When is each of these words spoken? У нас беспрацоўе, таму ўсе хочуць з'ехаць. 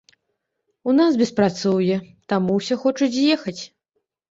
У 0.89 0.95
нас 0.99 1.19
беспрацоўе, 1.21 1.99
таму 2.35 2.57
ўсе 2.59 2.81
хочуць 2.87 3.13
з'ехаць. 3.19 3.59